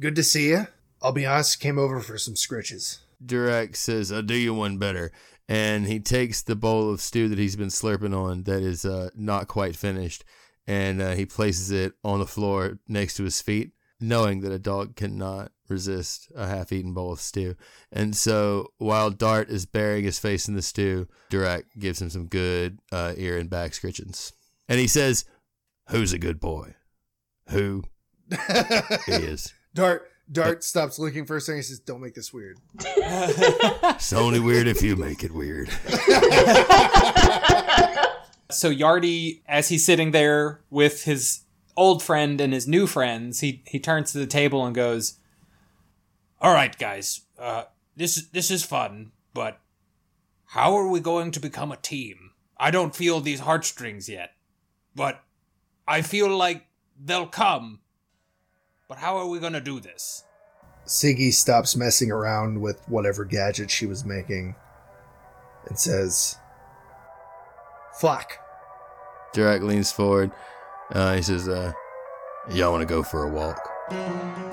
[0.00, 0.66] Good to see you.
[1.00, 2.98] I'll be honest, came over for some scritches.
[3.24, 5.12] Durak says, I'll do you one better.
[5.48, 9.10] And he takes the bowl of stew that he's been slurping on that is uh,
[9.14, 10.24] not quite finished
[10.68, 14.58] and uh, he places it on the floor next to his feet, knowing that a
[14.58, 17.54] dog cannot resist a half eaten bowl of stew.
[17.92, 22.26] And so while Dart is burying his face in the stew, Durak gives him some
[22.26, 24.32] good uh, ear and back scritchings.
[24.68, 25.24] And he says,
[25.90, 26.74] Who's a good boy?
[27.50, 27.84] Who
[29.08, 29.52] is?
[29.74, 32.58] Dart Dart stops looking for a second He says, Don't make this weird.
[32.84, 35.70] It's only weird if you make it weird.
[38.50, 41.40] So Yardy, as he's sitting there with his
[41.76, 45.18] old friend and his new friends, he he turns to the table and goes,
[46.40, 47.22] All right, guys.
[47.38, 47.64] Uh,
[47.96, 49.60] this is this is fun, but
[50.46, 52.30] how are we going to become a team?
[52.56, 54.30] I don't feel these heartstrings yet,
[54.94, 55.22] but
[55.86, 56.66] I feel like
[56.98, 57.80] they'll come.
[58.88, 60.24] But how are we going to do this?
[60.86, 64.54] Siggy stops messing around with whatever gadget she was making
[65.66, 66.38] and says,
[68.00, 68.38] Fuck.
[69.34, 70.30] Durak leans forward.
[70.90, 71.72] Uh, he says, uh,
[72.50, 74.47] Y'all want to go for a walk?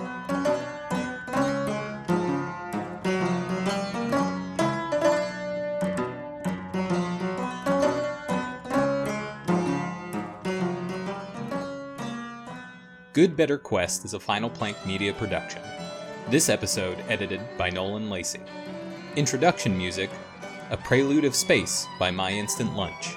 [13.15, 15.61] Good Better Quest is a Final Plank Media production.
[16.29, 18.41] This episode edited by Nolan Lacey.
[19.15, 20.09] Introduction music,
[20.69, 23.15] A Prelude of Space by My Instant Lunch.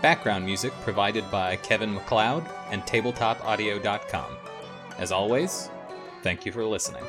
[0.00, 4.36] Background music provided by Kevin MacLeod and TabletopAudio.com.
[4.96, 5.68] As always,
[6.22, 7.04] thank you for listening.